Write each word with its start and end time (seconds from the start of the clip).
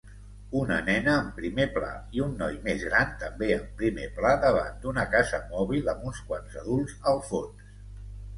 Una 0.59 0.75
nena 0.85 1.11
en 1.23 1.27
primer 1.39 1.65
pla 1.75 1.89
i 2.19 2.23
un 2.27 2.33
noi 2.39 2.57
més 2.67 2.85
gran 2.87 3.11
també 3.25 3.51
en 3.57 3.67
primer 3.83 4.07
pla 4.17 4.33
davant 4.47 4.81
d'una 4.87 5.05
casa 5.13 5.43
mòbil 5.53 5.93
amb 5.95 6.09
uns 6.11 6.25
quants 6.33 6.59
adults 6.65 6.99
al 7.15 7.23
fons. 7.31 7.71